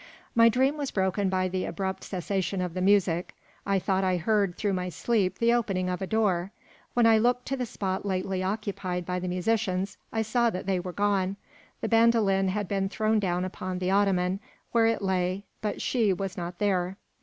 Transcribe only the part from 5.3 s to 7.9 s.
the opening of a door. When I looked to the